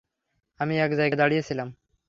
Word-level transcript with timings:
আমি 0.59 0.73
এক 0.77 0.91
জায়গায় 0.95 1.19
দাঁড়িয়ে 1.19 1.43
ছিলাম। 1.43 1.67